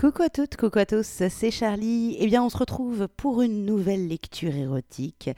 [0.00, 2.16] Coucou à toutes, coucou à tous, c'est Charlie.
[2.18, 5.28] Eh bien, on se retrouve pour une nouvelle lecture érotique,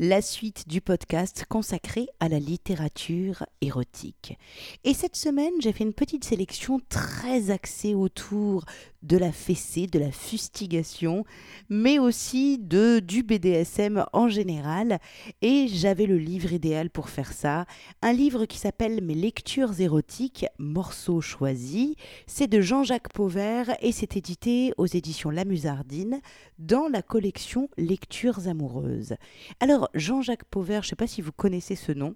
[0.00, 4.36] la suite du podcast consacré à la littérature érotique.
[4.82, 8.64] Et cette semaine, j'ai fait une petite sélection très axée autour
[9.02, 11.24] de la fessée, de la fustigation,
[11.68, 14.98] mais aussi de du BDSM en général.
[15.42, 17.66] Et j'avais le livre idéal pour faire ça,
[18.02, 21.94] un livre qui s'appelle Mes lectures érotiques, morceaux choisis.
[22.26, 26.20] C'est de Jean-Jacques Pauvert et c'est édité aux éditions La Musardine
[26.58, 29.14] dans la collection Lectures amoureuses.
[29.60, 32.14] Alors Jean-Jacques Pauvert, je ne sais pas si vous connaissez ce nom.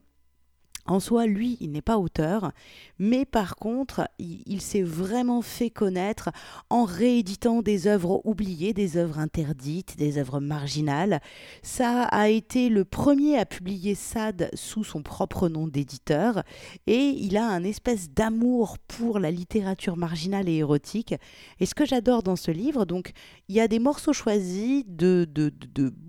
[0.84, 2.50] En soi, lui, il n'est pas auteur,
[2.98, 6.30] mais par contre, il, s'est vraiment fait connaître
[6.70, 11.20] en rééditant des œuvres oubliées, des œuvres interdites, des œuvres marginales.
[11.62, 16.42] Ça a été le premier à publier Sade sous son propre nom d'éditeur,
[16.88, 21.14] et il a un espèce d'amour pour la littérature marginale et érotique.
[21.60, 23.12] Et ce que j'adore dans ce livre, donc,
[23.48, 25.28] il y a des morceaux choisis de,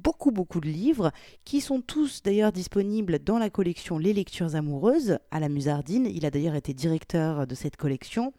[0.03, 1.11] beaucoup, beaucoup de livres,
[1.45, 6.07] qui sont tous d'ailleurs disponibles dans la collection Les Lectures amoureuses amoureuse à la Musardine.
[6.09, 8.33] Il a d'ailleurs été directeur de cette collection.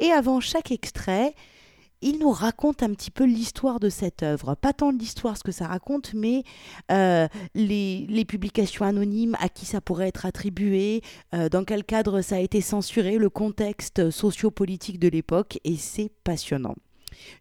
[0.00, 1.34] Et avant chaque extrait,
[2.02, 4.54] il nous raconte un petit peu l'histoire de cette œuvre.
[4.54, 6.42] Pas tant l'histoire, ce que ça raconte, mais
[6.90, 11.02] euh, les, publications anonymes, à qui ça pourrait être attribué,
[11.34, 16.10] euh, dans quel cadre ça a été censuré, le contexte sociopolitique de l'époque, et c'est
[16.24, 16.74] passionnant.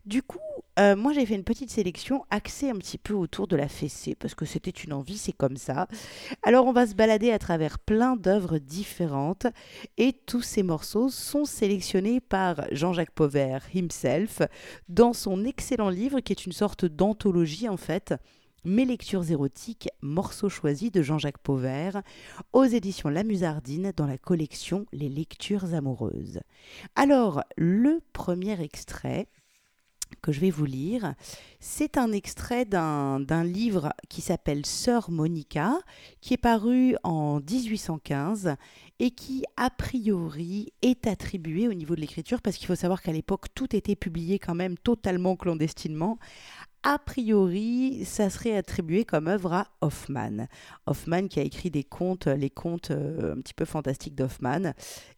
[0.05, 0.39] Du coup,
[0.79, 4.15] euh, moi j'ai fait une petite sélection axée un petit peu autour de la fessée,
[4.15, 5.87] parce que c'était une envie, c'est comme ça.
[6.43, 9.47] Alors on va se balader à travers plein d'œuvres différentes,
[9.97, 14.41] et tous ces morceaux sont sélectionnés par Jean-Jacques Pauvert himself
[14.89, 18.13] dans son excellent livre qui est une sorte d'anthologie en fait.
[18.67, 22.01] Mes lectures érotiques, morceaux choisis de Jean-Jacques Pauvert,
[22.51, 26.41] aux éditions La Musardine dans la collection Les lectures amoureuses.
[26.95, 29.29] Alors, le premier extrait,
[30.21, 31.15] que je vais vous lire.
[31.59, 35.77] C'est un extrait d'un livre qui s'appelle Sœur Monica,
[36.21, 38.55] qui est paru en 1815
[38.99, 43.11] et qui, a priori, est attribué au niveau de l'écriture, parce qu'il faut savoir qu'à
[43.11, 46.17] l'époque, tout était publié quand même totalement clandestinement
[46.83, 50.47] a priori, ça serait attribué comme œuvre à Hoffman.
[50.85, 54.73] Hoffman qui a écrit des contes, les contes euh, un petit peu fantastiques d'Hoffman,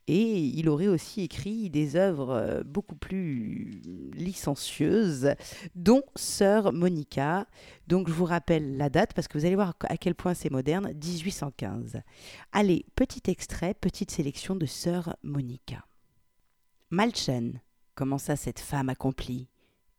[0.08, 3.82] et il aurait aussi écrit des œuvres euh, beaucoup plus
[4.14, 5.34] licencieuses,
[5.76, 7.46] dont Sœur Monica.
[7.88, 10.50] Donc je vous rappelle la date parce que vous allez voir à quel point c'est
[10.50, 12.02] moderne, 1815.
[12.52, 15.86] Allez, petit extrait, petite sélection de Sœur Monica.
[16.90, 17.60] Malchen,
[17.94, 19.49] commença cette femme accomplie?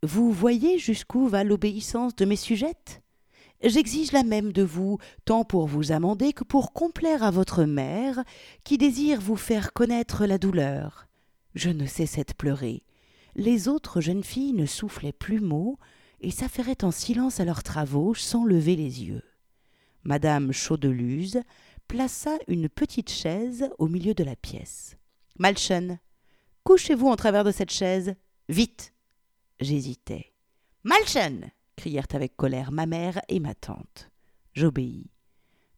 [0.02, 3.02] Vous voyez jusqu'où va l'obéissance de mes sujettes?
[3.62, 4.96] J'exige la même de vous,
[5.26, 8.24] tant pour vous amender que pour complaire à votre mère,
[8.64, 11.06] qui désire vous faire connaître la douleur.
[11.54, 12.82] Je ne cessais de pleurer.
[13.34, 15.78] Les autres jeunes filles ne soufflaient plus mot
[16.20, 19.22] et s'affairaient en silence à leurs travaux sans lever les yeux.
[20.04, 21.42] Madame Chaudeluse
[21.86, 24.96] plaça une petite chaise au milieu de la pièce.
[25.38, 25.98] Malchen,
[26.64, 28.14] couchez-vous en travers de cette chaise.
[28.48, 28.94] Vite
[29.60, 30.32] J'hésitais.
[30.84, 34.10] Malchen crièrent avec colère ma mère et ma tante.
[34.54, 35.10] J'obéis.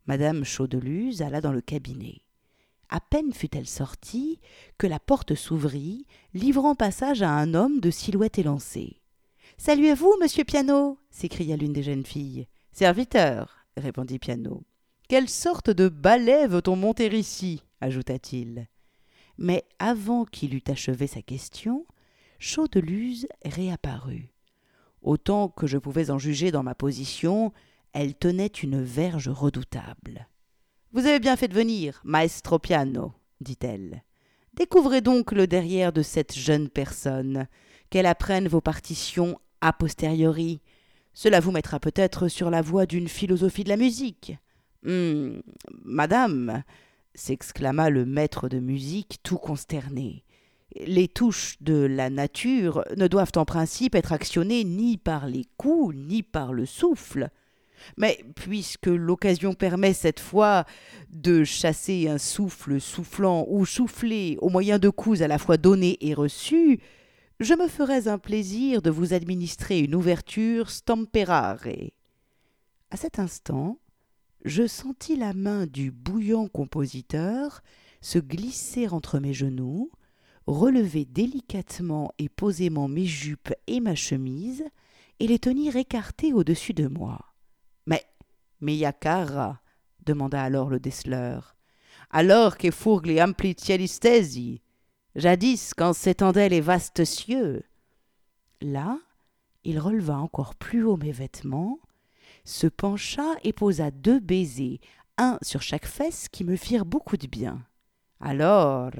[0.07, 2.23] Madame Chaudeluse alla dans le cabinet.
[2.89, 4.39] À peine fut-elle sortie
[4.79, 9.01] que la porte s'ouvrit, livrant passage à un homme de silhouette élancée.
[9.57, 12.47] Saluez-vous, monsieur Piano s'écria l'une des jeunes filles.
[12.73, 14.63] Serviteur, répondit Piano.
[15.09, 17.65] Quelle sorte de balai veut-on monter ici?
[17.81, 18.69] ajouta-t-il.
[19.39, 21.87] Mais avant qu'il eût achevé sa question,
[22.45, 24.33] Chaudeluse réapparut.
[25.01, 27.53] Autant que je pouvais en juger dans ma position,
[27.93, 30.27] elle tenait une verge redoutable.
[30.91, 34.03] Vous avez bien fait de venir, maestro piano, dit-elle.
[34.55, 37.47] Découvrez donc le derrière de cette jeune personne,
[37.91, 40.63] qu'elle apprenne vos partitions a posteriori.
[41.15, 44.37] Cela vous mettra peut-être sur la voie d'une philosophie de la musique.
[44.85, 45.45] Hum,
[45.85, 46.65] madame,
[47.15, 50.25] s'exclama le maître de musique tout consterné
[50.81, 55.95] les touches de la nature ne doivent en principe être actionnées ni par les coups
[55.97, 57.31] ni par le souffle.
[57.97, 60.65] Mais puisque l'occasion permet cette fois
[61.11, 65.99] de chasser un souffle soufflant ou souffler au moyen de coups à la fois donnés
[66.01, 66.81] et reçus,
[67.41, 71.67] je me ferais un plaisir de vous administrer une ouverture stamperare.
[72.91, 73.79] À cet instant,
[74.45, 77.63] je sentis la main du bouillant compositeur
[78.01, 79.91] se glisser entre mes genoux,
[80.47, 84.65] relever délicatement et posément mes jupes et ma chemise,
[85.21, 87.19] et les tenir écartées au-dessus de moi.
[87.87, 88.05] Mais,
[88.61, 89.61] mais yacara
[90.05, 91.57] demanda alors le déceleur.
[92.11, 93.55] Alors que fourgue les ampli
[95.15, 97.63] Jadis, quand s'étendaient les vastes cieux.
[98.63, 98.99] Là,
[99.65, 101.79] il releva encore plus haut mes vêtements,
[102.45, 104.81] se pencha et posa deux baisers,
[105.19, 107.63] un sur chaque fesse, qui me firent beaucoup de bien.
[108.21, 108.91] Alors,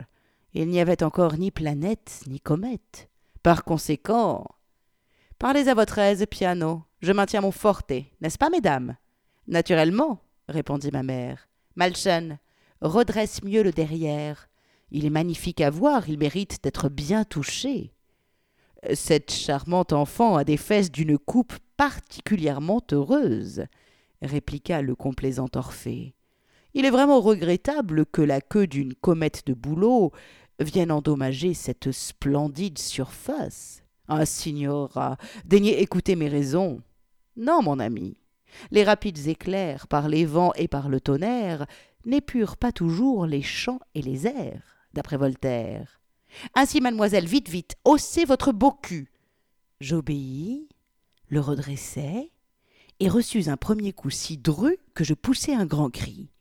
[0.55, 3.09] il n'y avait encore ni planète ni comète.
[3.43, 4.47] Par conséquent,
[5.39, 6.85] parlez à votre aise, piano.
[7.01, 8.97] Je maintiens mon forte, n'est-ce pas, mesdames?
[9.49, 11.49] Naturellement, répondit ma mère.
[11.75, 12.39] Malchen,
[12.81, 14.49] redresse mieux le derrière.
[14.91, 17.95] Il est magnifique à voir, il mérite d'être bien touché.
[18.95, 23.65] Cette charmante enfant a des fesses d'une coupe particulièrement heureuse,
[24.21, 26.15] répliqua le complaisant Orphée.
[26.75, 30.13] Il est vraiment regrettable que la queue d'une comète de bouleau
[30.59, 33.83] vienne endommager cette splendide surface.
[34.09, 36.81] Ah, signora, daignez écouter mes raisons.
[37.37, 38.17] Non, mon ami.
[38.71, 41.67] Les rapides éclairs, par les vents et par le tonnerre,
[42.05, 46.01] n'épurent pas toujours les chants et les airs, d'après Voltaire.
[46.55, 49.13] Ainsi, mademoiselle, vite, vite, haussez votre beau cul.
[49.81, 50.69] J'obéis,
[51.29, 52.33] le redressai,
[53.01, 56.32] et reçus un premier coup si dru que je poussai un grand cri.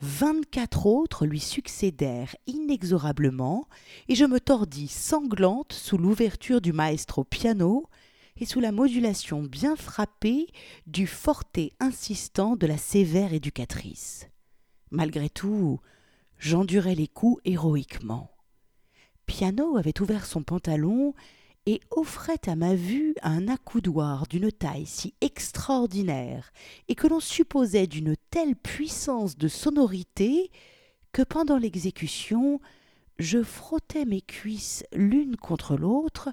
[0.00, 3.68] Vingt-quatre autres lui succédèrent inexorablement,
[4.06, 7.88] et je me tordis sanglante sous l'ouverture du maestro piano
[8.36, 10.46] et sous la modulation bien frappée
[10.86, 14.28] du forte insistant de la sévère éducatrice.
[14.92, 15.80] Malgré tout,
[16.38, 18.30] j'endurai les coups héroïquement.
[19.26, 21.14] Piano avait ouvert son pantalon
[21.68, 26.50] et offrait à ma vue un accoudoir d'une taille si extraordinaire
[26.88, 30.50] et que l'on supposait d'une telle puissance de sonorité
[31.12, 32.58] que pendant l'exécution
[33.18, 36.30] je frottais mes cuisses l'une contre l'autre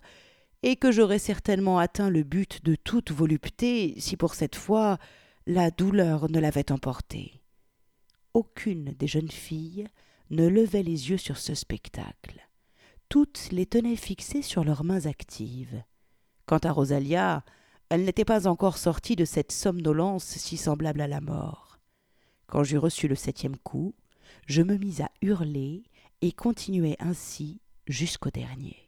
[0.63, 4.99] et que j'aurais certainement atteint le but de toute volupté si pour cette fois
[5.47, 7.41] la douleur ne l'avait emporté.
[8.33, 9.89] Aucune des jeunes filles
[10.29, 12.47] ne levait les yeux sur ce spectacle
[13.09, 15.83] toutes les tenaient fixées sur leurs mains actives.
[16.45, 17.43] Quant à Rosalia,
[17.89, 21.79] elle n'était pas encore sortie de cette somnolence si semblable à la mort.
[22.47, 23.95] Quand j'eus reçu le septième coup,
[24.47, 25.83] je me mis à hurler
[26.21, 28.84] et continuai ainsi jusqu'au dernier.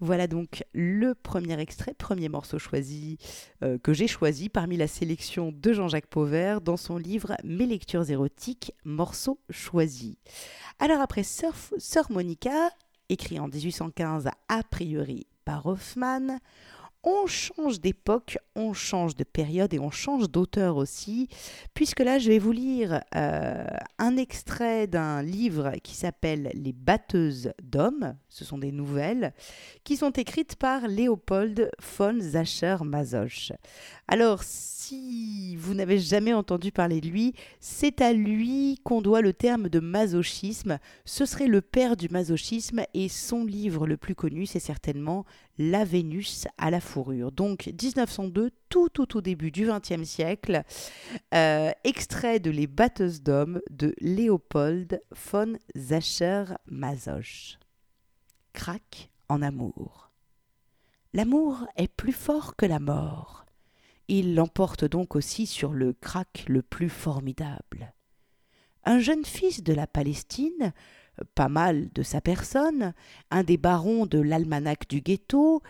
[0.00, 3.16] Voilà donc le premier extrait, premier morceau choisi
[3.62, 8.10] euh, que j'ai choisi parmi la sélection de Jean-Jacques Pauvert dans son livre Mes lectures
[8.10, 10.16] érotiques, morceaux choisis.
[10.78, 11.54] Alors après Sœur,
[12.10, 12.70] Monica,
[13.08, 16.40] écrit en 1815 a priori par Hoffmann,
[17.02, 21.28] on change d'époque, on change de période et on change d'auteur aussi,
[21.74, 23.66] puisque là je vais vous lire euh,
[23.98, 29.32] un extrait d'un livre qui s'appelle Les batteuses d'hommes, ce sont des nouvelles,
[29.84, 33.52] qui sont écrites par Léopold von Zacher-Masoch.
[34.08, 39.32] Alors si vous n'avez jamais entendu parler de lui, c'est à lui qu'on doit le
[39.32, 44.46] terme de masochisme, ce serait le père du masochisme et son livre le plus connu
[44.46, 45.24] c'est certainement
[45.58, 47.32] La Vénus à la fourrure.
[47.32, 50.62] Donc 1902, tout tout au début du XXe siècle,
[51.34, 55.00] euh, extrait de Les batteuses d'hommes de Léopold
[55.30, 57.58] von Zacher-Masoch.
[58.52, 60.10] Crac en amour.
[61.12, 63.46] L'amour est plus fort que la mort.
[64.08, 67.94] Il l'emporte donc aussi sur le crac le plus formidable.
[68.84, 70.72] Un jeune fils de la Palestine,
[71.34, 72.92] pas mal de sa personne,
[73.30, 75.62] un des barons de l'almanach du ghetto,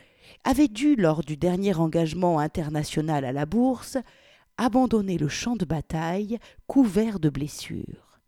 [0.44, 3.96] avait dû, lors du dernier engagement international à la bourse,
[4.58, 8.20] abandonner le champ de bataille couvert de blessures.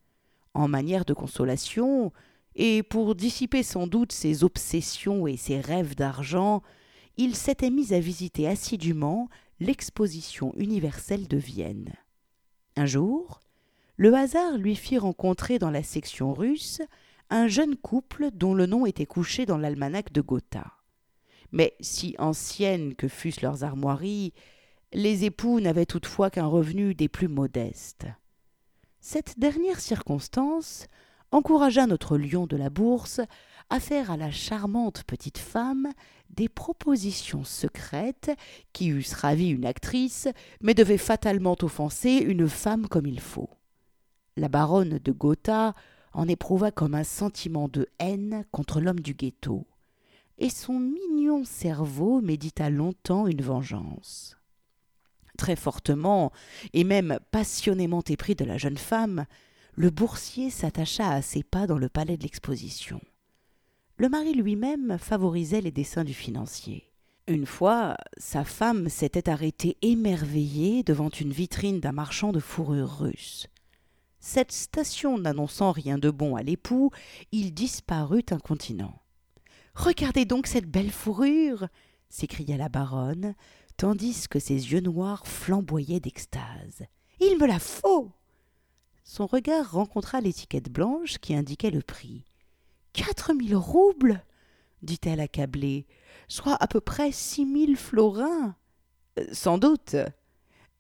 [0.55, 2.13] En manière de consolation,
[2.55, 6.63] et pour dissiper sans doute ses obsessions et ses rêves d'argent,
[7.17, 9.29] il s'était mis à visiter assidûment
[9.61, 11.93] l'exposition universelle de Vienne.
[12.77, 13.41] Un jour,
[13.97, 16.81] le hasard lui fit rencontrer dans la section russe
[17.31, 20.73] un jeune couple dont le nom était couché dans l'almanach de Gotha.
[21.53, 24.33] Mais si anciennes que fussent leurs armoiries,
[24.93, 28.07] les époux n'avaient toutefois qu'un revenu des plus modestes.
[29.01, 30.87] Cette dernière circonstance
[31.31, 33.21] encouragea notre lion de la bourse
[33.71, 35.89] à faire à la charmante petite femme
[36.31, 38.31] des propositions secrètes
[38.73, 40.29] qui eussent ravi une actrice,
[40.63, 43.51] mais devaient fatalement offenser une femme comme il faut.
[44.37, 45.75] La baronne de Gotha
[46.13, 49.67] en éprouva comme un sentiment de haine contre l'homme du ghetto,
[50.39, 54.37] et son mignon cerveau médita longtemps une vengeance.
[55.37, 56.33] Très fortement,
[56.73, 59.27] et même passionnément épris de la jeune femme,
[59.75, 63.01] le boursier s'attacha à ses pas dans le palais de l'exposition
[63.99, 66.85] le mari lui-même favorisait les dessins du financier.
[67.27, 73.49] Une fois, sa femme s'était arrêtée émerveillée devant une vitrine d'un marchand de fourrure russe.
[74.21, 76.91] Cette station n'annonçant rien de bon à l'époux,
[77.33, 79.01] il disparut incontinent.
[79.75, 81.69] Regardez donc cette belle fourrure
[82.09, 83.35] s'écria la baronne,
[83.77, 86.83] tandis que ses yeux noirs flamboyaient d'extase.
[87.21, 88.11] Il me la faut
[89.05, 92.25] Son regard rencontra l'étiquette blanche qui indiquait le prix.
[92.93, 94.25] Quatre mille roubles
[94.83, 95.87] dit-elle accablée,
[96.29, 98.57] soit à peu près six mille florins.
[99.19, 99.97] Euh, sans doute,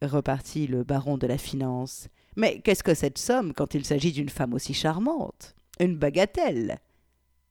[0.02, 2.08] repartit le baron de la finance.
[2.38, 5.56] Mais qu'est-ce que cette somme quand il s'agit d'une femme aussi charmante?
[5.80, 6.78] Une bagatelle.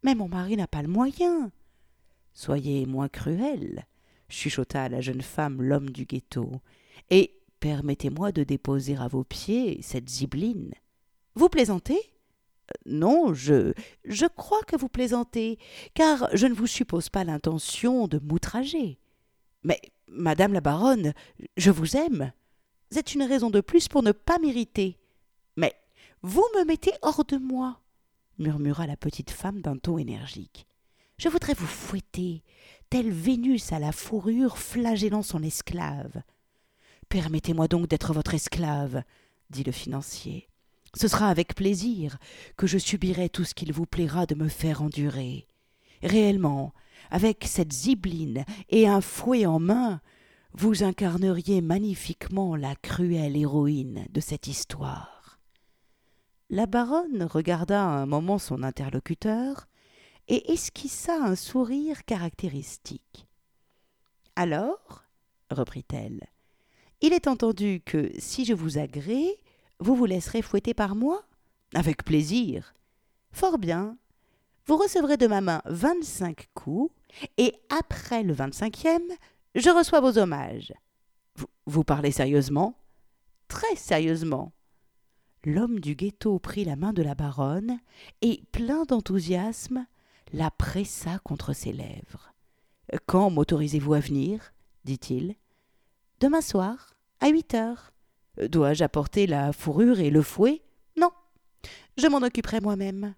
[0.02, 1.52] Mais mon mari n'a pas le moyen.
[2.34, 3.86] Soyez moins cruel,
[4.30, 6.62] chuchota la jeune femme l'homme du ghetto,
[7.10, 10.74] et permettez-moi de déposer à vos pieds cette zibeline.
[11.36, 12.00] Vous plaisantez?
[12.86, 13.74] Non, je.
[14.06, 15.60] Je crois que vous plaisantez,
[15.96, 19.00] car je ne vous suppose pas l'intention de m'outrager.
[19.64, 21.14] Mais, madame la baronne,
[21.58, 22.32] je vous aime.
[22.90, 24.98] C'est une raison de plus pour ne pas m'irriter.
[25.56, 25.74] Mais
[26.22, 27.82] vous me mettez hors de moi,
[28.38, 30.68] murmura la petite femme d'un ton énergique.
[31.18, 32.44] Je voudrais vous fouetter,
[32.90, 36.22] telle Vénus à la fourrure flagellant son esclave.
[37.10, 39.04] Permettez-moi donc d'être votre esclave,
[39.50, 40.48] dit le financier.
[40.94, 42.18] Ce sera avec plaisir
[42.56, 45.48] que je subirai tout ce qu'il vous plaira de me faire endurer.
[46.02, 46.74] Réellement,
[47.10, 50.02] avec cette zibeline et un fouet en main,
[50.54, 55.40] vous incarneriez magnifiquement la cruelle héroïne de cette histoire.
[56.50, 59.68] La baronne regarda un moment son interlocuteur
[60.28, 63.28] et esquissa un sourire caractéristique.
[64.36, 65.04] Alors,
[65.52, 66.28] reprit-elle,
[67.02, 69.40] il est entendu que si je vous agrée,
[69.80, 71.24] vous vous laisserez fouetter par moi?
[71.74, 72.74] Avec plaisir.
[73.32, 73.98] Fort bien.
[74.66, 76.94] Vous recevrez de ma main vingt-cinq coups,
[77.38, 79.08] et après le vingt-cinquième,
[79.58, 80.74] je reçois vos hommages.
[81.66, 82.78] Vous, parlez sérieusement?
[83.48, 84.54] Très sérieusement.
[85.44, 87.80] L'homme du ghetto prit la main de la baronne
[88.22, 89.86] et, plein d'enthousiasme,
[90.34, 92.34] la pressa contre ses lèvres.
[93.06, 94.54] Quand m'autorisez-vous à venir?
[94.86, 95.36] dit-il.
[96.20, 97.92] Demain soir, à huit heures.
[98.50, 100.62] Dois-je apporter la fourrure et le fouet?
[100.96, 101.12] Non,
[101.98, 103.16] je m'en occuperai moi-même.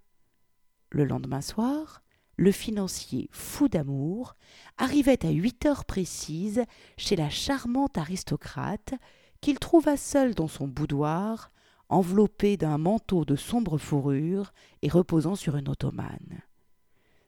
[0.91, 2.01] Le lendemain soir,
[2.39, 4.37] le financier, fou d'amour,
[4.77, 6.63] arrivait à huit heures précises
[6.95, 8.93] chez la charmante aristocrate
[9.41, 11.51] qu'il trouva seule dans son boudoir,
[11.89, 16.41] enveloppée d'un manteau de sombre fourrure et reposant sur une ottomane.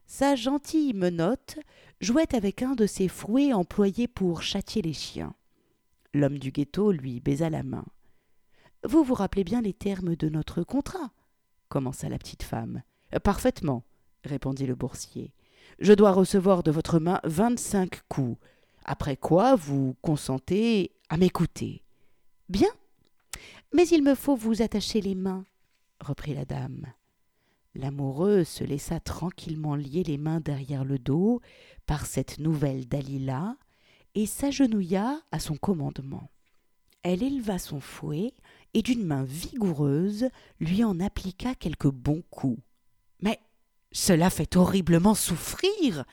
[0.05, 1.59] Sa gentille menotte
[1.99, 5.33] jouait avec un de ces fouets employés pour châtier les chiens.
[6.13, 7.85] L'homme du ghetto lui baisa la main.
[8.87, 11.11] Vous vous rappelez bien les termes de notre contrat?
[11.67, 12.81] commença la petite femme.
[13.23, 13.83] Parfaitement,
[14.23, 15.33] répondit le boursier.
[15.79, 18.37] Je dois recevoir de votre main vingt-cinq coups,
[18.85, 21.83] après quoi vous consentez à m'écouter.
[22.49, 22.69] Bien.
[23.73, 25.45] Mais il me faut vous attacher les mains,
[25.99, 26.85] reprit la dame.
[27.73, 31.41] L'amoureux se laissa tranquillement lier les mains derrière le dos
[31.85, 33.55] par cette nouvelle Dalila,
[34.13, 36.29] et s'agenouilla à son commandement.
[37.03, 38.33] Elle éleva son fouet
[38.73, 42.61] et d'une main vigoureuse lui en appliqua quelques bons coups.
[43.21, 43.39] Mais
[43.91, 46.05] cela fait horriblement souffrir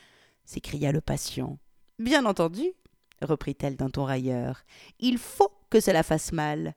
[0.44, 1.58] s'écria le patient.
[1.98, 2.72] Bien entendu,
[3.20, 4.64] reprit-elle d'un ton railleur,
[4.98, 6.74] il faut que cela fasse mal.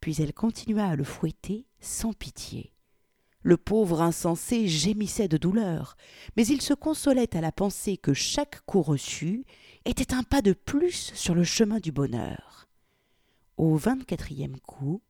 [0.00, 2.74] Puis elle continua à le fouetter sans pitié.
[3.40, 5.96] Le pauvre insensé gémissait de douleur,
[6.36, 9.44] mais il se consolait à la pensée que chaque coup reçu
[9.84, 12.68] était un pas de plus sur le chemin du bonheur.
[13.56, 15.02] Au vingt-quatrième coup,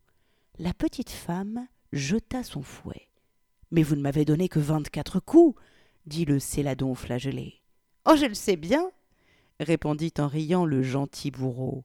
[0.59, 3.09] la petite femme jeta son fouet.
[3.75, 5.61] Mais vous ne m'avez donné que vingt-quatre coups,
[6.07, 7.61] dit le céladon flagellé.
[8.07, 8.89] Oh, je le sais bien,
[9.59, 11.83] répondit en riant le gentil bourreau.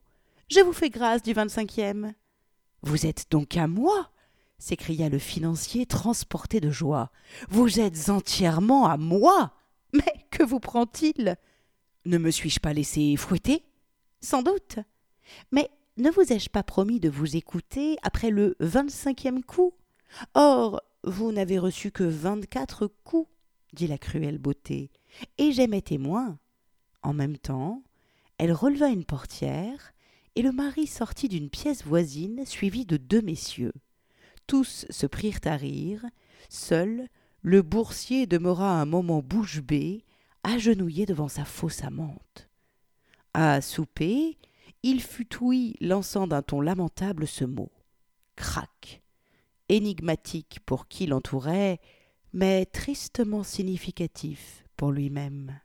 [0.48, 2.14] Je vous fais grâce du vingt-cinquième.
[2.82, 4.12] Vous êtes donc à moi
[4.56, 7.10] s'écria le financier transporté de joie.
[7.48, 9.52] Vous êtes entièrement à moi.
[9.92, 11.34] Mais que vous prend-il?
[12.04, 13.64] Ne me suis-je pas laissé fouetter?
[14.20, 14.78] Sans doute.
[15.50, 19.72] Mais ne vous ai-je pas promis de vous écouter après le vingt-cinquième coup?
[20.34, 23.30] Or, vous n'avez reçu que vingt-quatre coups,
[23.72, 24.90] dit la cruelle beauté,
[25.38, 26.38] et j'aimais témoin.
[27.02, 27.82] En même temps,
[28.38, 29.92] elle releva une portière,
[30.36, 33.74] et le mari sortit d'une pièce voisine suivi de deux messieurs.
[34.46, 36.04] Tous se prirent à rire.
[36.48, 37.08] Seul,
[37.42, 40.04] le boursier demeura un moment bouche bée,
[40.42, 42.48] agenouillé devant sa fausse amante.
[43.34, 44.38] À souper,
[44.82, 47.70] il fut ouï lançant d'un ton lamentable ce mot.
[48.36, 48.99] Crac.
[49.70, 51.80] Énigmatique pour qui l'entourait,
[52.32, 55.60] mais tristement significatif pour lui-même.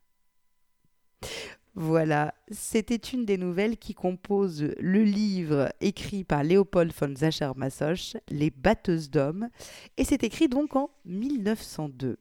[1.74, 8.52] Voilà, c'était une des nouvelles qui composent le livre écrit par Léopold von Sacher-Masoch, Les
[8.52, 9.50] batteuses d'hommes,
[9.98, 12.18] et c'est écrit donc en 1902.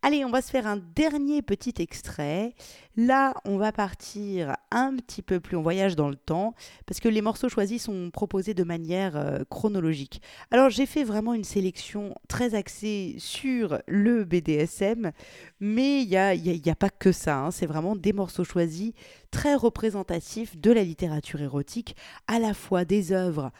[0.00, 2.54] Allez, on va se faire un dernier petit extrait.
[2.96, 6.54] Là, on va partir un petit peu plus, on voyage dans le temps,
[6.86, 10.22] parce que les morceaux choisis sont proposés de manière euh, chronologique.
[10.52, 15.10] Alors, j'ai fait vraiment une sélection très axée sur le BDSM,
[15.58, 17.38] mais il n'y a, y a, pas que ça.
[17.38, 17.50] Hein.
[17.50, 18.92] C'est vraiment des morceaux choisis
[19.32, 21.96] très représentatifs de la littérature érotique,
[22.28, 23.50] à la fois des œuvres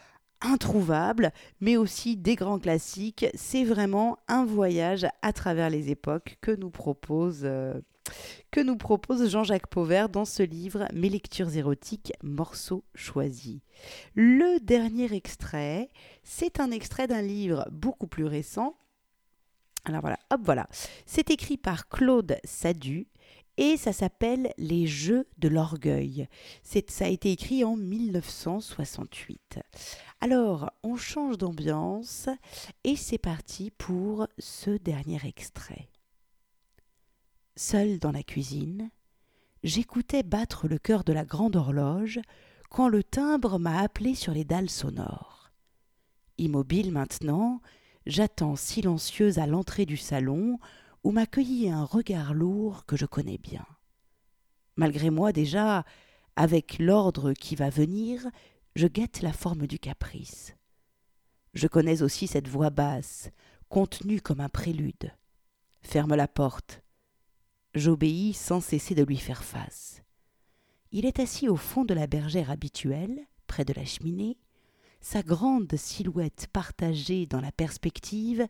[0.40, 3.26] introuvables, mais aussi des grands classiques.
[3.34, 7.74] C'est vraiment un voyage à travers les époques que nous propose, euh,
[8.50, 13.60] que nous propose Jean-Jacques Pauvert dans ce livre Mes lectures érotiques, morceaux choisis.
[14.14, 15.88] Le dernier extrait,
[16.22, 18.76] c'est un extrait d'un livre beaucoup plus récent.
[19.84, 20.68] Alors voilà, hop voilà.
[21.06, 23.06] C'est écrit par Claude Sadu
[23.58, 26.28] et ça s'appelle Les Jeux de l'orgueil.
[26.62, 29.58] Ça a été écrit en 1968.
[30.20, 32.28] Alors, on change d'ambiance
[32.84, 35.88] et c'est parti pour ce dernier extrait.
[37.56, 38.90] Seul dans la cuisine,
[39.64, 42.20] j'écoutais battre le cœur de la grande horloge
[42.70, 45.50] quand le timbre m'a appelé sur les dalles sonores.
[46.38, 47.60] Immobile maintenant,
[48.06, 50.60] j'attends silencieuse à l'entrée du salon
[51.04, 53.66] où m'accueillit un regard lourd que je connais bien.
[54.76, 55.84] Malgré moi déjà,
[56.36, 58.26] avec l'ordre qui va venir,
[58.76, 60.54] je guette la forme du caprice.
[61.54, 63.30] Je connais aussi cette voix basse,
[63.68, 65.12] contenue comme un prélude.
[65.80, 66.82] Ferme la porte.
[67.74, 70.02] J'obéis sans cesser de lui faire face.
[70.92, 74.38] Il est assis au fond de la bergère habituelle, près de la cheminée,
[75.00, 78.46] sa grande silhouette partagée dans la perspective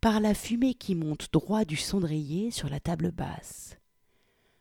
[0.00, 3.78] par la fumée qui monte droit du cendrier sur la table basse.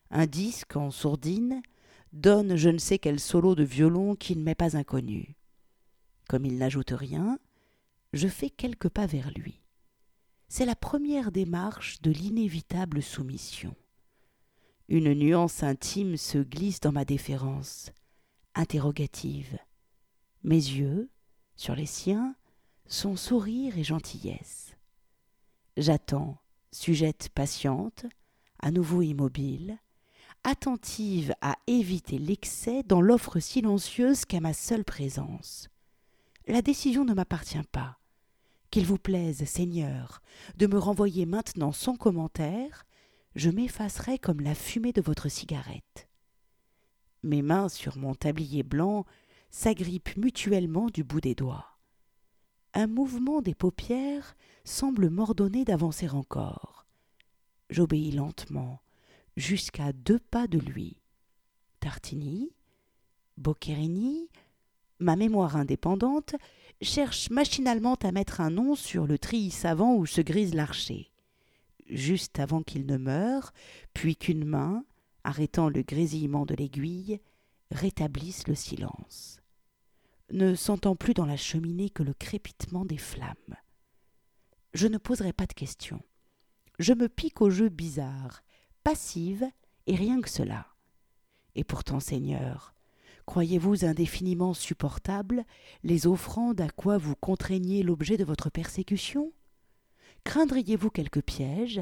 [0.09, 1.61] Un disque en sourdine
[2.13, 5.35] donne je ne sais quel solo de violon qui ne m'est pas inconnu.
[6.27, 7.39] Comme il n'ajoute rien,
[8.13, 9.61] je fais quelques pas vers lui.
[10.47, 13.75] C'est la première démarche de l'inévitable soumission.
[14.87, 17.91] Une nuance intime se glisse dans ma déférence,
[18.55, 19.59] interrogative.
[20.43, 21.09] Mes yeux,
[21.57, 22.35] sur les siens,
[22.85, 24.66] sont sourire et gentillesse.
[25.77, 26.39] J'attends,
[26.71, 28.07] sujette patiente,
[28.63, 29.77] à nouveau immobile,
[30.43, 35.69] attentive à éviter l'excès dans l'offre silencieuse qu'à ma seule présence.
[36.47, 37.99] La décision ne m'appartient pas.
[38.71, 40.23] Qu'il vous plaise, Seigneur,
[40.57, 42.87] de me renvoyer maintenant sans commentaire,
[43.35, 46.09] je m'effacerai comme la fumée de votre cigarette.
[47.21, 49.05] Mes mains sur mon tablier blanc
[49.51, 51.77] s'agrippent mutuellement du bout des doigts.
[52.73, 54.35] Un mouvement des paupières
[54.67, 56.85] semble m'ordonner d'avancer encore.
[57.69, 58.81] J'obéis lentement,
[59.35, 60.99] jusqu'à deux pas de lui.
[61.79, 62.51] Tartini,
[63.37, 64.29] Boccherini,
[64.99, 66.35] ma mémoire indépendante,
[66.81, 71.11] cherche machinalement à mettre un nom sur le treillis savant où se grise l'archer.
[71.89, 73.53] Juste avant qu'il ne meure,
[73.93, 74.83] puis qu'une main,
[75.23, 77.21] arrêtant le grésillement de l'aiguille,
[77.71, 79.39] rétablisse le silence.
[80.31, 83.55] Ne sentant plus dans la cheminée que le crépitement des flammes.
[84.77, 86.03] Je ne poserai pas de questions.
[86.77, 88.43] Je me pique au jeu bizarre,
[88.83, 89.43] passive
[89.87, 90.67] et rien que cela.
[91.55, 92.75] Et pourtant, Seigneur,
[93.25, 95.45] croyez-vous indéfiniment supportables
[95.81, 99.33] les offrandes à quoi vous contraignez l'objet de votre persécution?
[100.25, 101.81] Craindriez-vous quelques pièges,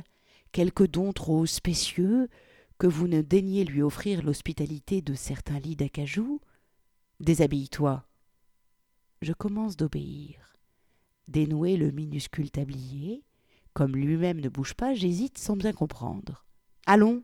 [0.53, 2.29] quelques dons trop spécieux,
[2.77, 6.39] que vous ne daigniez lui offrir l'hospitalité de certains lits d'acajou?
[7.19, 8.08] Déshabille-toi.
[9.21, 10.54] Je commence d'obéir.
[11.27, 13.23] Dénouer le minuscule tablier,
[13.73, 16.45] comme lui-même ne bouge pas, j'hésite sans bien comprendre.
[16.85, 17.23] Allons.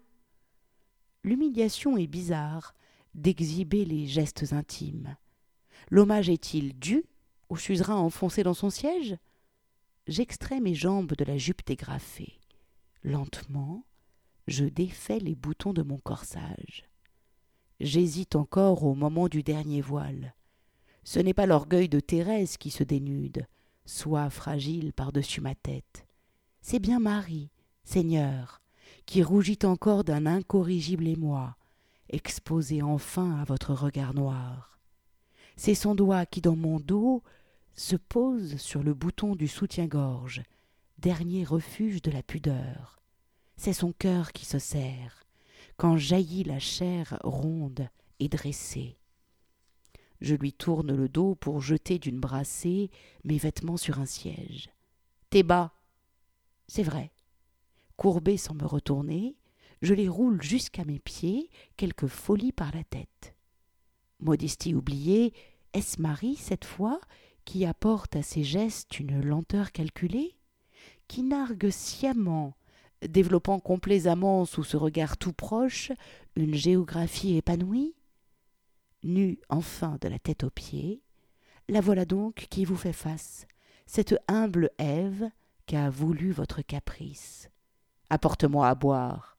[1.23, 2.73] L'humiliation est bizarre
[3.13, 5.15] d'exhiber les gestes intimes.
[5.89, 7.05] L'hommage est-il dû
[7.49, 9.17] au suzerain enfoncé dans son siège?
[10.07, 12.39] J'extrais mes jambes de la jupe dégrafée.
[13.03, 13.85] Lentement,
[14.47, 16.89] je défais les boutons de mon corsage.
[17.79, 20.35] J'hésite encore au moment du dernier voile.
[21.03, 23.47] Ce n'est pas l'orgueil de Thérèse qui se dénude,
[23.91, 26.05] soit fragile par-dessus ma tête.
[26.61, 27.51] C'est bien Marie,
[27.83, 28.61] Seigneur,
[29.05, 31.57] qui rougit encore d'un incorrigible émoi,
[32.09, 34.79] exposé enfin à votre regard noir.
[35.57, 37.21] C'est son doigt qui, dans mon dos,
[37.75, 40.41] se pose sur le bouton du soutien-gorge,
[40.97, 43.01] dernier refuge de la pudeur.
[43.57, 45.25] C'est son cœur qui se serre,
[45.75, 49.00] quand jaillit la chair ronde et dressée.
[50.21, 52.91] Je lui tourne le dos pour jeter d'une brassée
[53.23, 54.69] mes vêtements sur un siège.
[55.31, 55.73] T'es bas.
[56.67, 57.11] C'est vrai.
[57.97, 59.35] Courbé sans me retourner,
[59.81, 63.35] je les roule jusqu'à mes pieds, quelque folie par la tête.
[64.19, 65.33] Modestie oubliée,
[65.73, 67.01] est-ce Marie, cette fois,
[67.45, 70.35] qui apporte à ses gestes une lenteur calculée,
[71.07, 72.55] qui nargue sciemment,
[73.07, 75.91] développant complaisamment sous ce regard tout proche
[76.35, 77.95] une géographie épanouie?
[79.03, 81.01] Nue enfin de la tête aux pieds,
[81.69, 83.47] la voilà donc qui vous fait face,
[83.85, 85.29] cette humble Ève
[85.65, 87.49] qu'a voulu votre caprice.
[88.09, 89.37] Apporte-moi à boire.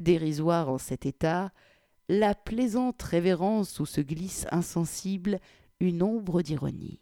[0.00, 1.52] Dérisoire en cet état,
[2.08, 5.38] la plaisante révérence où se glisse insensible
[5.80, 7.00] une ombre d'ironie.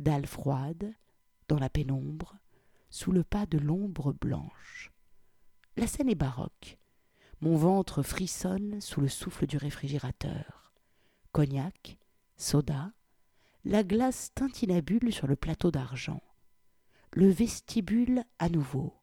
[0.00, 0.92] Dalle froide,
[1.48, 2.36] dans la pénombre,
[2.90, 4.92] sous le pas de l'ombre blanche.
[5.76, 6.78] La scène est baroque.
[7.40, 10.61] Mon ventre frissonne sous le souffle du réfrigérateur.
[11.32, 11.96] Cognac,
[12.36, 12.92] soda,
[13.64, 16.22] la glace tintinabule sur le plateau d'argent.
[17.12, 18.94] Le vestibule à nouveau.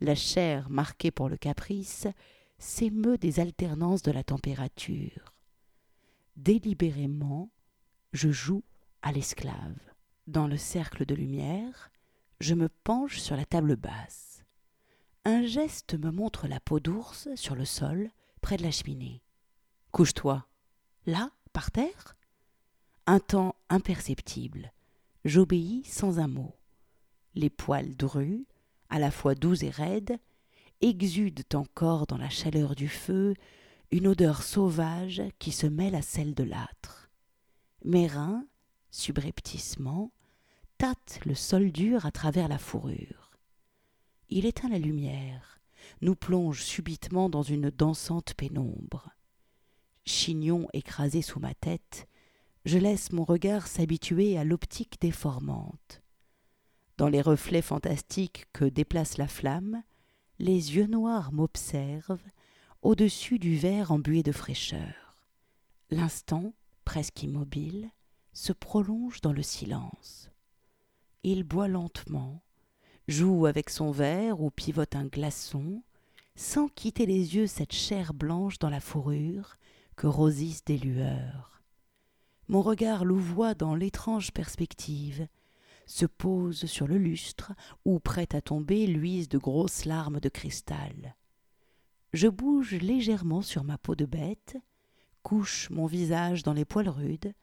[0.00, 2.06] La chair marquée pour le caprice
[2.58, 5.34] s'émeut des alternances de la température.
[6.36, 7.50] Délibérément,
[8.12, 8.62] je joue
[9.02, 9.78] à l'esclave.
[10.28, 11.90] Dans le cercle de lumière,
[12.38, 14.44] je me penche sur la table basse.
[15.24, 18.08] Un geste me montre la peau d'ours sur le sol,
[18.40, 19.22] près de la cheminée.
[19.90, 20.46] Couche-toi.
[21.06, 22.16] Là, par terre?
[23.06, 24.72] Un temps imperceptible.
[25.24, 26.54] J'obéis sans un mot.
[27.34, 28.46] Les poils drus,
[28.88, 30.18] à la fois doux et raides,
[30.80, 33.34] exudent encore dans la chaleur du feu
[33.90, 37.10] une odeur sauvage qui se mêle à celle de l'âtre.
[37.84, 38.46] Mes reins,
[38.90, 40.12] subrepticement,
[40.78, 43.32] tâtent le sol dur à travers la fourrure.
[44.28, 45.60] Il éteint la lumière,
[46.00, 49.10] nous plonge subitement dans une dansante pénombre.
[50.10, 52.08] Chignon écrasé sous ma tête,
[52.64, 56.02] je laisse mon regard s'habituer à l'optique déformante.
[56.98, 59.84] Dans les reflets fantastiques que déplace la flamme,
[60.40, 62.18] les yeux noirs m'observent
[62.82, 65.22] au-dessus du verre embué de fraîcheur.
[65.90, 67.88] L'instant, presque immobile,
[68.32, 70.28] se prolonge dans le silence.
[71.22, 72.42] Il boit lentement,
[73.06, 75.84] joue avec son verre ou pivote un glaçon,
[76.34, 79.56] sans quitter les yeux cette chair blanche dans la fourrure
[80.00, 81.62] que rosissent des lueurs.
[82.48, 85.28] Mon regard louvoie dans l'étrange perspective,
[85.84, 87.52] se pose sur le lustre
[87.84, 91.16] où, prêt à tomber, luisent de grosses larmes de cristal.
[92.14, 94.56] Je bouge légèrement sur ma peau de bête,
[95.22, 97.34] couche mon visage dans les poils rudes,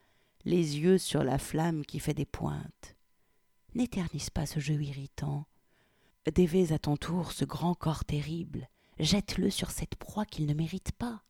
[0.44, 2.96] les yeux sur la flamme qui fait des pointes.
[3.76, 5.46] N'éternise pas ce jeu irritant.
[6.34, 8.68] Dévais à ton tour ce grand corps terrible,
[8.98, 11.22] jette-le sur cette proie qu'il ne mérite pas.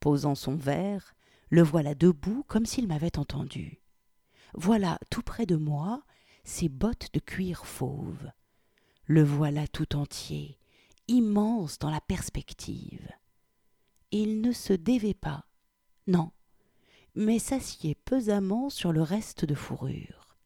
[0.00, 1.14] Posant son verre,
[1.50, 3.82] le voilà debout comme s'il m'avait entendu.
[4.54, 6.02] Voilà tout près de moi
[6.44, 8.30] ses bottes de cuir fauve.
[9.04, 10.58] Le voilà tout entier,
[11.08, 13.08] immense dans la perspective.
[14.10, 15.46] Il ne se dévait pas,
[16.06, 16.32] non,
[17.14, 20.36] mais s'assied pesamment sur le reste de fourrure.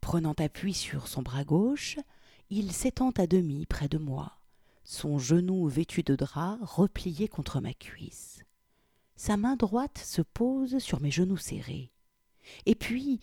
[0.00, 1.98] Prenant appui sur son bras gauche,
[2.50, 4.38] il s'étend à demi près de moi,
[4.84, 8.44] son genou vêtu de drap replié contre ma cuisse.
[9.18, 11.90] Sa main droite se pose sur mes genoux serrés.
[12.66, 13.18] Et puis,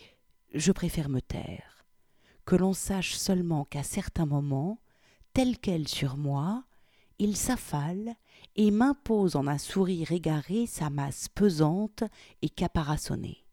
[0.53, 1.86] je préfère me taire.
[2.43, 4.81] Que l'on sache seulement qu'à certains moments,
[5.34, 6.65] tel quel sur moi,
[7.17, 8.13] il s'affale
[8.58, 12.03] et m'impose en un sourire égaré sa masse pesante
[12.41, 13.45] et caparaçonnée.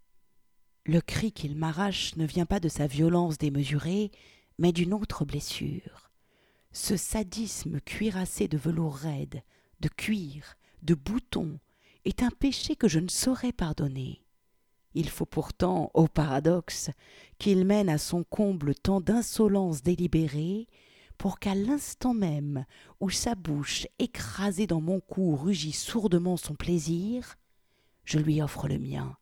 [0.85, 4.11] Le cri qu'il m'arrache ne vient pas de sa violence démesurée,
[4.59, 6.11] mais d'une autre blessure.
[6.73, 9.45] Ce sadisme cuirassé de velours raide,
[9.79, 11.61] de cuir, de boutons,
[12.05, 14.23] est un péché que je ne saurais pardonner.
[14.95, 16.91] Il faut pourtant, au paradoxe,
[17.39, 20.67] qu'il mène à son comble tant d'insolence délibérée,
[21.17, 22.67] pour qu'à l'instant même
[23.01, 27.37] où sa bouche écrasée dans mon cou rugit sourdement son plaisir,
[28.05, 29.17] je lui offre le mien,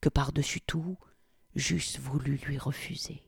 [0.00, 0.96] que par-dessus tout
[1.56, 3.24] j'eusse voulu lui refuser.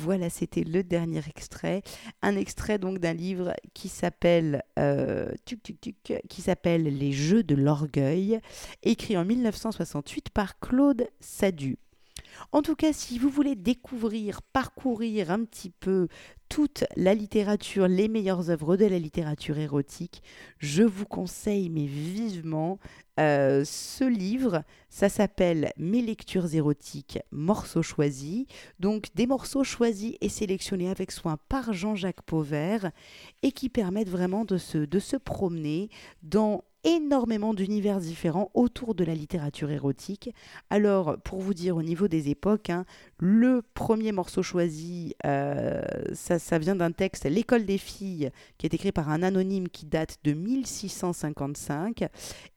[0.00, 1.82] Voilà, c'était le dernier extrait.
[2.22, 5.32] Un extrait donc d'un livre qui s'appelle euh,
[6.28, 8.38] qui s'appelle Les Jeux de l'orgueil,
[8.84, 11.78] écrit en 1968 par Claude Sadu.
[12.52, 16.08] En tout cas, si vous voulez découvrir, parcourir un petit peu
[16.48, 20.22] toute la littérature, les meilleures œuvres de la littérature érotique,
[20.58, 22.78] je vous conseille vivement
[23.20, 24.62] euh, ce livre.
[24.88, 28.46] Ça s'appelle Mes lectures érotiques, morceaux choisis.
[28.80, 32.90] Donc des morceaux choisis et sélectionnés avec soin par Jean-Jacques Pauvert
[33.42, 35.90] et qui permettent vraiment de se, de se promener
[36.22, 40.30] dans énormément d'univers différents autour de la littérature érotique.
[40.70, 42.84] Alors, pour vous dire au niveau des époques, hein,
[43.18, 48.92] le premier morceau choisi, euh, ça, vient d'un texte, L'école des filles, qui est écrit
[48.92, 52.04] par un anonyme qui date de 1655.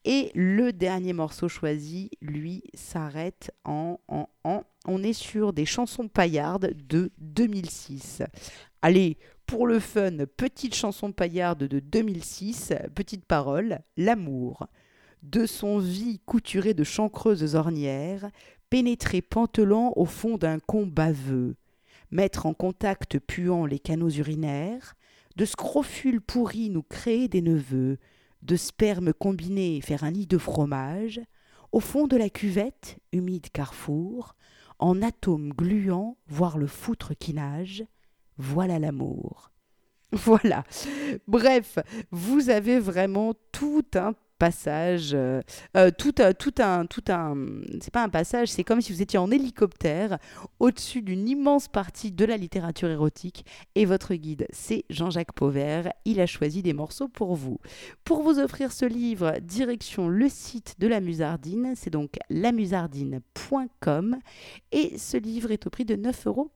[0.04, 4.62] Et le dernier morceau choisi, lui, s'arrête en, en, en...
[4.86, 8.22] On est sur des chansons paillardes de 2006.
[8.82, 9.16] Allez,
[9.52, 14.66] Pour le fun, petite chanson paillarde de 2006, petite parole, l'amour.
[15.22, 18.30] De son vie couturée de chancreuses ornières,
[18.70, 21.56] pénétrer pantelant au fond d'un con baveux,
[22.10, 24.94] mettre en contact puant les canaux urinaires,
[25.36, 27.98] de scrofules pourris nous créer des neveux,
[28.40, 31.20] de sperme combiné faire un lit de fromage,
[31.72, 34.34] au fond de la cuvette, humide carrefour,
[34.78, 37.84] en atomes gluants, voir le foutre qui nage,
[38.42, 39.50] voilà l'amour.
[40.12, 40.64] Voilà.
[41.26, 41.78] Bref,
[42.10, 45.40] vous avez vraiment tout un passage, euh,
[45.76, 47.36] euh, tout, tout un, tout un,
[47.80, 50.18] c'est pas un passage, c'est comme si vous étiez en hélicoptère
[50.58, 53.46] au-dessus d'une immense partie de la littérature érotique.
[53.76, 55.92] Et votre guide, c'est Jean-Jacques Pauvert.
[56.04, 57.58] Il a choisi des morceaux pour vous.
[58.02, 64.16] Pour vous offrir ce livre, direction le site de la Musardine, c'est donc lamusardine.com.
[64.72, 66.50] Et ce livre est au prix de 9,95 euros.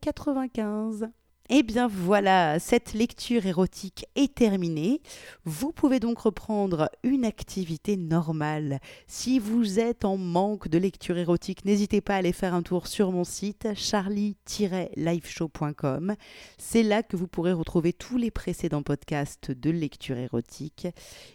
[1.48, 5.00] Eh bien voilà, cette lecture érotique est terminée.
[5.44, 8.80] Vous pouvez donc reprendre une activité normale.
[9.06, 12.88] Si vous êtes en manque de lecture érotique, n'hésitez pas à aller faire un tour
[12.88, 16.16] sur mon site charlie-liveshow.com.
[16.58, 20.88] C'est là que vous pourrez retrouver tous les précédents podcasts de lecture érotique.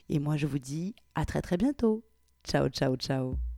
[0.10, 2.04] Et moi je vous dis à très très bientôt.
[2.44, 3.51] Ciao ciao ciao.